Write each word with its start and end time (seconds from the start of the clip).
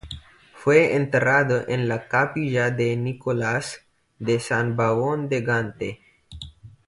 Fue 0.55 0.95
enterrado 0.95 1.65
en 1.67 1.87
la 1.87 2.07
Capilla 2.07 2.71
de 2.71 2.97
Nicolás 2.97 3.85
de 4.17 4.39
San 4.39 4.75
Bavón 4.75 5.29
de 5.29 5.41
Gante. 5.41 6.01